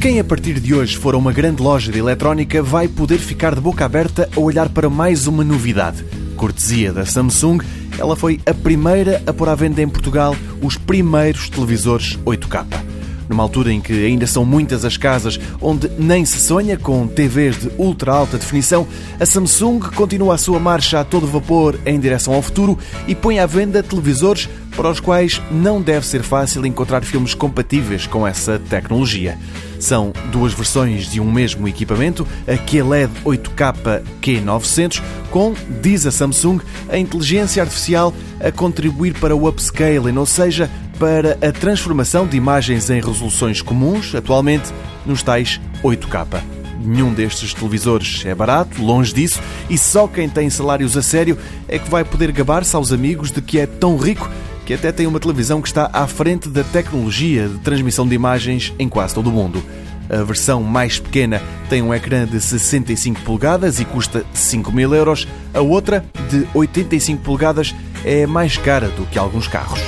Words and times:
Quem 0.00 0.20
a 0.20 0.24
partir 0.24 0.60
de 0.60 0.74
hoje 0.74 0.96
for 0.96 1.14
a 1.14 1.18
uma 1.18 1.32
grande 1.32 1.62
loja 1.62 1.90
de 1.90 1.98
eletrónica 1.98 2.62
vai 2.62 2.86
poder 2.86 3.18
ficar 3.18 3.54
de 3.54 3.60
boca 3.60 3.84
aberta 3.84 4.28
a 4.36 4.40
olhar 4.40 4.68
para 4.68 4.90
mais 4.90 5.26
uma 5.26 5.42
novidade. 5.42 6.04
Cortesia 6.36 6.92
da 6.92 7.04
Samsung, 7.04 7.58
ela 7.98 8.14
foi 8.14 8.38
a 8.46 8.52
primeira 8.52 9.22
a 9.26 9.32
pôr 9.32 9.48
à 9.48 9.54
venda 9.54 9.82
em 9.82 9.88
Portugal 9.88 10.36
os 10.62 10.76
primeiros 10.76 11.48
televisores 11.48 12.18
8K. 12.24 12.66
Numa 13.28 13.42
altura 13.42 13.72
em 13.72 13.80
que 13.80 14.06
ainda 14.06 14.26
são 14.26 14.44
muitas 14.44 14.84
as 14.84 14.96
casas 14.96 15.40
onde 15.60 15.90
nem 15.98 16.24
se 16.24 16.38
sonha 16.38 16.76
com 16.76 17.08
TVs 17.08 17.58
de 17.58 17.70
ultra 17.76 18.12
alta 18.12 18.38
definição, 18.38 18.86
a 19.18 19.26
Samsung 19.26 19.80
continua 19.80 20.34
a 20.34 20.38
sua 20.38 20.60
marcha 20.60 21.00
a 21.00 21.04
todo 21.04 21.26
vapor 21.26 21.76
em 21.84 21.98
direção 21.98 22.34
ao 22.34 22.42
futuro 22.42 22.78
e 23.08 23.14
põe 23.14 23.40
à 23.40 23.46
venda 23.46 23.82
televisores 23.82 24.48
para 24.76 24.90
os 24.90 25.00
quais 25.00 25.40
não 25.50 25.80
deve 25.80 26.06
ser 26.06 26.22
fácil 26.22 26.64
encontrar 26.66 27.02
filmes 27.02 27.34
compatíveis 27.34 28.06
com 28.06 28.26
essa 28.26 28.60
tecnologia. 28.68 29.36
São 29.78 30.12
duas 30.32 30.52
versões 30.52 31.10
de 31.10 31.20
um 31.20 31.30
mesmo 31.30 31.68
equipamento, 31.68 32.26
a 32.46 32.56
QLED 32.56 33.12
8K 33.24 34.02
Q900, 34.22 35.02
com, 35.30 35.54
diz 35.82 36.06
a 36.06 36.10
Samsung, 36.10 36.60
a 36.88 36.98
inteligência 36.98 37.62
artificial 37.62 38.12
a 38.40 38.50
contribuir 38.50 39.14
para 39.18 39.34
o 39.36 39.48
upscaling, 39.48 40.16
ou 40.16 40.26
seja, 40.26 40.70
para 40.98 41.38
a 41.46 41.52
transformação 41.52 42.26
de 42.26 42.36
imagens 42.36 42.88
em 42.90 43.00
resoluções 43.00 43.60
comuns, 43.60 44.14
atualmente 44.14 44.72
nos 45.04 45.22
tais 45.22 45.60
8K. 45.82 46.42
Nenhum 46.82 47.12
destes 47.12 47.52
televisores 47.52 48.24
é 48.24 48.34
barato, 48.34 48.82
longe 48.82 49.12
disso, 49.12 49.40
e 49.68 49.76
só 49.76 50.06
quem 50.06 50.28
tem 50.28 50.48
salários 50.48 50.96
a 50.96 51.02
sério 51.02 51.36
é 51.68 51.78
que 51.78 51.90
vai 51.90 52.04
poder 52.04 52.30
gabar-se 52.32 52.76
aos 52.76 52.92
amigos 52.92 53.30
de 53.32 53.42
que 53.42 53.58
é 53.58 53.66
tão 53.66 53.96
rico 53.96 54.30
que 54.66 54.74
até 54.74 54.90
tem 54.90 55.06
uma 55.06 55.20
televisão 55.20 55.62
que 55.62 55.68
está 55.68 55.88
à 55.92 56.08
frente 56.08 56.48
da 56.48 56.64
tecnologia 56.64 57.48
de 57.48 57.58
transmissão 57.58 58.06
de 58.06 58.16
imagens 58.16 58.74
em 58.80 58.88
quase 58.88 59.14
todo 59.14 59.28
o 59.28 59.32
mundo. 59.32 59.62
A 60.10 60.24
versão 60.24 60.62
mais 60.62 60.98
pequena 60.98 61.40
tem 61.68 61.82
um 61.82 61.94
ecrã 61.94 62.26
de 62.26 62.40
65 62.40 63.22
polegadas 63.22 63.78
e 63.78 63.84
custa 63.84 64.24
5 64.34 64.72
mil 64.72 64.92
euros. 64.92 65.26
A 65.54 65.60
outra, 65.60 66.04
de 66.28 66.46
85 66.52 67.22
polegadas, 67.22 67.74
é 68.04 68.26
mais 68.26 68.56
cara 68.56 68.88
do 68.88 69.06
que 69.06 69.18
alguns 69.18 69.46
carros. 69.46 69.80